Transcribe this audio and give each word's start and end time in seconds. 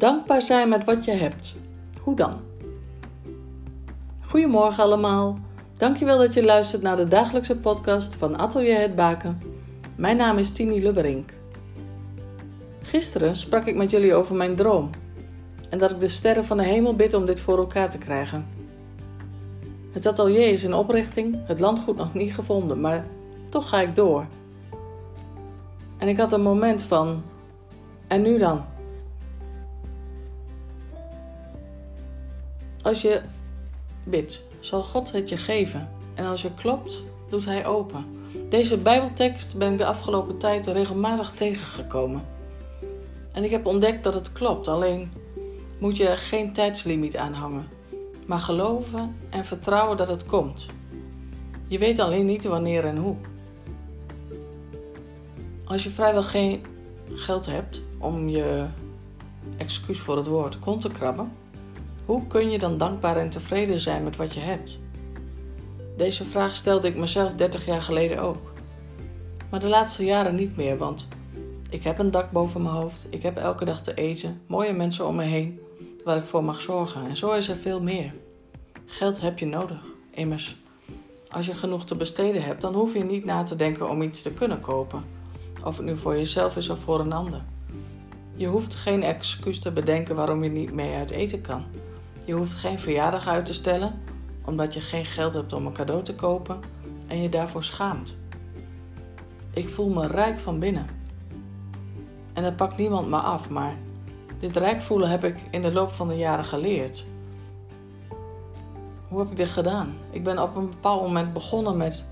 Dankbaar 0.00 0.42
zijn 0.42 0.68
met 0.68 0.84
wat 0.84 1.04
je 1.04 1.10
hebt. 1.10 1.54
Hoe 2.02 2.16
dan? 2.16 2.34
Goedemorgen 4.20 4.82
allemaal. 4.82 5.38
Dankjewel 5.76 6.18
dat 6.18 6.34
je 6.34 6.44
luistert 6.44 6.82
naar 6.82 6.96
de 6.96 7.08
dagelijkse 7.08 7.56
podcast 7.56 8.14
van 8.14 8.38
Atelier 8.38 8.80
Het 8.80 8.94
Baken. 8.94 9.42
Mijn 9.96 10.16
naam 10.16 10.38
is 10.38 10.50
Tini 10.50 10.82
Lubberink. 10.82 11.32
Gisteren 12.82 13.36
sprak 13.36 13.66
ik 13.66 13.76
met 13.76 13.90
jullie 13.90 14.14
over 14.14 14.34
mijn 14.34 14.56
droom 14.56 14.90
en 15.70 15.78
dat 15.78 15.90
ik 15.90 16.00
de 16.00 16.08
sterren 16.08 16.44
van 16.44 16.56
de 16.56 16.64
hemel 16.64 16.96
bid 16.96 17.14
om 17.14 17.26
dit 17.26 17.40
voor 17.40 17.58
elkaar 17.58 17.90
te 17.90 17.98
krijgen. 17.98 18.46
Het 19.92 20.06
atelier 20.06 20.48
is 20.48 20.64
in 20.64 20.74
oprichting, 20.74 21.38
het 21.46 21.60
landgoed 21.60 21.96
nog 21.96 22.14
niet 22.14 22.34
gevonden, 22.34 22.80
maar 22.80 23.06
toch 23.48 23.68
ga 23.68 23.80
ik 23.80 23.96
door. 23.96 24.26
En 25.98 26.08
ik 26.08 26.16
had 26.16 26.32
een 26.32 26.42
moment 26.42 26.82
van: 26.82 27.22
en 28.06 28.22
nu 28.22 28.38
dan? 28.38 28.64
Als 32.82 33.02
je 33.02 33.20
bidt, 34.04 34.46
zal 34.60 34.82
God 34.82 35.12
het 35.12 35.28
je 35.28 35.36
geven. 35.36 35.88
En 36.14 36.26
als 36.26 36.42
je 36.42 36.54
klopt, 36.54 37.02
doet 37.28 37.44
Hij 37.44 37.66
open. 37.66 38.04
Deze 38.48 38.76
Bijbeltekst 38.76 39.56
ben 39.56 39.72
ik 39.72 39.78
de 39.78 39.86
afgelopen 39.86 40.38
tijd 40.38 40.66
regelmatig 40.66 41.32
tegengekomen. 41.32 42.22
En 43.32 43.44
ik 43.44 43.50
heb 43.50 43.66
ontdekt 43.66 44.04
dat 44.04 44.14
het 44.14 44.32
klopt, 44.32 44.68
alleen 44.68 45.12
moet 45.78 45.96
je 45.96 46.08
er 46.08 46.18
geen 46.18 46.52
tijdslimiet 46.52 47.16
aan 47.16 47.32
hangen. 47.32 47.68
Maar 48.26 48.38
geloven 48.40 49.16
en 49.30 49.44
vertrouwen 49.44 49.96
dat 49.96 50.08
het 50.08 50.26
komt. 50.26 50.66
Je 51.66 51.78
weet 51.78 51.98
alleen 51.98 52.26
niet 52.26 52.44
wanneer 52.44 52.84
en 52.84 52.96
hoe. 52.96 53.16
Als 55.64 55.82
je 55.82 55.90
vrijwel 55.90 56.22
geen 56.22 56.64
geld 57.12 57.46
hebt 57.46 57.82
om 57.98 58.28
je 58.28 58.66
excuus 59.56 59.98
voor 59.98 60.16
het 60.16 60.26
woord 60.26 60.58
kont 60.58 60.80
te 60.80 60.88
krabben, 60.88 61.32
hoe 62.10 62.26
kun 62.26 62.50
je 62.50 62.58
dan 62.58 62.78
dankbaar 62.78 63.16
en 63.16 63.30
tevreden 63.30 63.78
zijn 63.78 64.04
met 64.04 64.16
wat 64.16 64.34
je 64.34 64.40
hebt? 64.40 64.78
Deze 65.96 66.24
vraag 66.24 66.54
stelde 66.54 66.88
ik 66.88 66.96
mezelf 66.96 67.32
30 67.32 67.66
jaar 67.66 67.82
geleden 67.82 68.18
ook. 68.18 68.52
Maar 69.50 69.60
de 69.60 69.68
laatste 69.68 70.04
jaren 70.04 70.34
niet 70.34 70.56
meer, 70.56 70.76
want 70.76 71.06
ik 71.68 71.82
heb 71.82 71.98
een 71.98 72.10
dak 72.10 72.30
boven 72.30 72.62
mijn 72.62 72.74
hoofd, 72.74 73.06
ik 73.10 73.22
heb 73.22 73.36
elke 73.36 73.64
dag 73.64 73.82
te 73.82 73.94
eten, 73.94 74.40
mooie 74.46 74.72
mensen 74.72 75.06
om 75.06 75.14
me 75.14 75.22
heen 75.22 75.60
waar 76.04 76.16
ik 76.16 76.24
voor 76.24 76.44
mag 76.44 76.60
zorgen 76.60 77.08
en 77.08 77.16
zo 77.16 77.32
is 77.32 77.48
er 77.48 77.56
veel 77.56 77.82
meer. 77.82 78.14
Geld 78.86 79.20
heb 79.20 79.38
je 79.38 79.46
nodig, 79.46 79.80
immers. 80.10 80.56
Als 81.28 81.46
je 81.46 81.54
genoeg 81.54 81.84
te 81.84 81.94
besteden 81.94 82.42
hebt, 82.42 82.60
dan 82.60 82.74
hoef 82.74 82.94
je 82.94 83.04
niet 83.04 83.24
na 83.24 83.42
te 83.42 83.56
denken 83.56 83.90
om 83.90 84.02
iets 84.02 84.22
te 84.22 84.34
kunnen 84.34 84.60
kopen, 84.60 85.04
of 85.64 85.76
het 85.76 85.86
nu 85.86 85.96
voor 85.96 86.16
jezelf 86.16 86.56
is 86.56 86.68
of 86.68 86.78
voor 86.78 87.00
een 87.00 87.12
ander. 87.12 87.42
Je 88.34 88.46
hoeft 88.46 88.74
geen 88.74 89.02
excuus 89.02 89.60
te 89.60 89.70
bedenken 89.70 90.14
waarom 90.14 90.42
je 90.44 90.50
niet 90.50 90.72
mee 90.72 90.94
uit 90.94 91.10
eten 91.10 91.40
kan. 91.40 91.64
Je 92.24 92.32
hoeft 92.32 92.54
geen 92.54 92.78
verjaardag 92.78 93.28
uit 93.28 93.46
te 93.46 93.52
stellen 93.52 94.00
omdat 94.44 94.74
je 94.74 94.80
geen 94.80 95.04
geld 95.04 95.34
hebt 95.34 95.52
om 95.52 95.66
een 95.66 95.72
cadeau 95.72 96.02
te 96.02 96.14
kopen 96.14 96.60
en 97.06 97.22
je 97.22 97.28
daarvoor 97.28 97.64
schaamt. 97.64 98.16
Ik 99.50 99.68
voel 99.68 99.88
me 99.88 100.06
rijk 100.06 100.38
van 100.38 100.58
binnen. 100.58 100.86
En 102.32 102.42
dat 102.42 102.56
pakt 102.56 102.76
niemand 102.76 103.08
me 103.08 103.16
af, 103.16 103.50
maar 103.50 103.74
dit 104.38 104.56
rijk 104.56 104.82
voelen 104.82 105.10
heb 105.10 105.24
ik 105.24 105.46
in 105.50 105.62
de 105.62 105.72
loop 105.72 105.92
van 105.92 106.08
de 106.08 106.16
jaren 106.16 106.44
geleerd. 106.44 107.04
Hoe 109.08 109.18
heb 109.18 109.30
ik 109.30 109.36
dit 109.36 109.48
gedaan? 109.48 109.94
Ik 110.10 110.24
ben 110.24 110.42
op 110.42 110.56
een 110.56 110.70
bepaald 110.70 111.02
moment 111.02 111.32
begonnen 111.32 111.76
met 111.76 112.04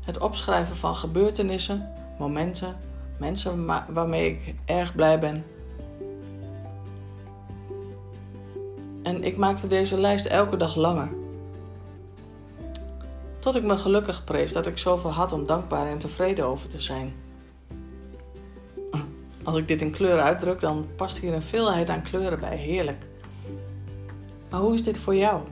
het 0.00 0.18
opschrijven 0.18 0.76
van 0.76 0.96
gebeurtenissen, 0.96 1.92
momenten, 2.18 2.76
mensen 3.18 3.66
waarmee 3.88 4.30
ik 4.30 4.54
erg 4.64 4.94
blij 4.94 5.18
ben 5.18 5.44
En 9.06 9.24
ik 9.24 9.36
maakte 9.36 9.66
deze 9.66 10.00
lijst 10.00 10.26
elke 10.26 10.56
dag 10.56 10.76
langer. 10.76 11.08
Tot 13.38 13.56
ik 13.56 13.62
me 13.62 13.78
gelukkig 13.78 14.24
prees 14.24 14.52
dat 14.52 14.66
ik 14.66 14.78
zoveel 14.78 15.10
had 15.10 15.32
om 15.32 15.46
dankbaar 15.46 15.86
en 15.86 15.98
tevreden 15.98 16.44
over 16.44 16.68
te 16.68 16.80
zijn. 16.80 17.14
Als 19.42 19.56
ik 19.56 19.68
dit 19.68 19.82
in 19.82 19.90
kleuren 19.90 20.24
uitdruk, 20.24 20.60
dan 20.60 20.86
past 20.96 21.18
hier 21.18 21.34
een 21.34 21.42
veelheid 21.42 21.90
aan 21.90 22.02
kleuren 22.02 22.40
bij. 22.40 22.56
Heerlijk. 22.56 23.06
Maar 24.50 24.60
hoe 24.60 24.74
is 24.74 24.84
dit 24.84 24.98
voor 24.98 25.14
jou? 25.14 25.42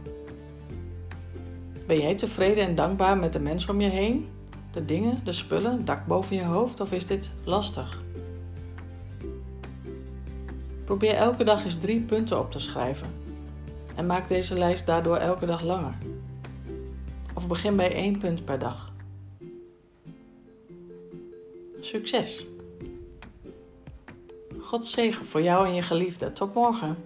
Ben 1.86 2.00
jij 2.00 2.14
tevreden 2.14 2.66
en 2.66 2.74
dankbaar 2.74 3.18
met 3.18 3.32
de 3.32 3.40
mensen 3.40 3.70
om 3.70 3.80
je 3.80 3.90
heen? 3.90 4.28
De 4.70 4.84
dingen, 4.84 5.20
de 5.24 5.32
spullen, 5.32 5.72
het 5.72 5.86
dak 5.86 6.06
boven 6.06 6.36
je 6.36 6.44
hoofd? 6.44 6.80
Of 6.80 6.92
is 6.92 7.06
dit 7.06 7.30
lastig? 7.44 8.02
Probeer 10.84 11.14
elke 11.14 11.44
dag 11.44 11.64
eens 11.64 11.78
drie 11.78 12.00
punten 12.00 12.38
op 12.38 12.52
te 12.52 12.58
schrijven 12.58 13.22
en 13.96 14.06
maak 14.06 14.28
deze 14.28 14.58
lijst 14.58 14.86
daardoor 14.86 15.16
elke 15.16 15.46
dag 15.46 15.62
langer. 15.62 15.94
Of 17.34 17.48
begin 17.48 17.76
bij 17.76 17.94
één 17.94 18.18
punt 18.18 18.44
per 18.44 18.58
dag. 18.58 18.92
Succes! 21.80 22.46
God 24.60 24.86
zegen 24.86 25.24
voor 25.24 25.42
jou 25.42 25.66
en 25.66 25.74
je 25.74 25.82
geliefde. 25.82 26.32
Tot 26.32 26.54
morgen. 26.54 26.96